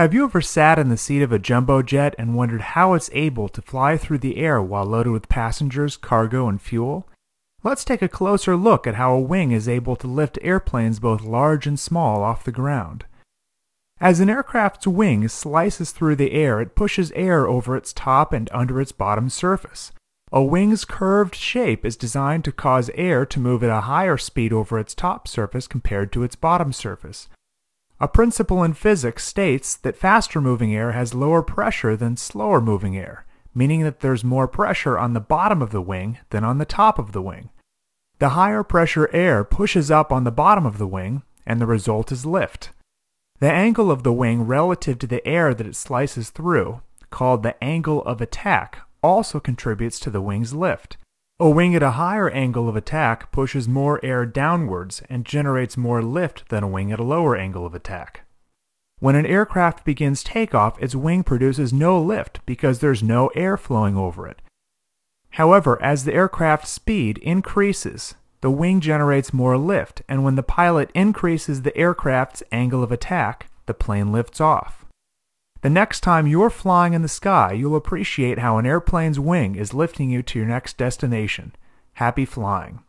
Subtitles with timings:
[0.00, 3.10] Have you ever sat in the seat of a jumbo jet and wondered how it's
[3.12, 7.06] able to fly through the air while loaded with passengers, cargo, and fuel?
[7.62, 11.20] Let's take a closer look at how a wing is able to lift airplanes both
[11.20, 13.04] large and small off the ground.
[14.00, 18.48] As an aircraft's wing slices through the air, it pushes air over its top and
[18.54, 19.92] under its bottom surface.
[20.32, 24.50] A wing's curved shape is designed to cause air to move at a higher speed
[24.50, 27.28] over its top surface compared to its bottom surface.
[28.02, 32.96] A principle in physics states that faster moving air has lower pressure than slower moving
[32.96, 36.64] air, meaning that there's more pressure on the bottom of the wing than on the
[36.64, 37.50] top of the wing.
[38.18, 42.10] The higher pressure air pushes up on the bottom of the wing, and the result
[42.10, 42.70] is lift.
[43.38, 46.80] The angle of the wing relative to the air that it slices through,
[47.10, 50.96] called the angle of attack, also contributes to the wing's lift.
[51.42, 56.02] A wing at a higher angle of attack pushes more air downwards and generates more
[56.02, 58.26] lift than a wing at a lower angle of attack.
[58.98, 63.96] When an aircraft begins takeoff, its wing produces no lift because there's no air flowing
[63.96, 64.42] over it.
[65.30, 70.90] However, as the aircraft's speed increases, the wing generates more lift, and when the pilot
[70.94, 74.84] increases the aircraft's angle of attack, the plane lifts off.
[75.62, 79.74] The next time you're flying in the sky, you'll appreciate how an airplane's wing is
[79.74, 81.54] lifting you to your next destination.
[81.94, 82.80] Happy flying.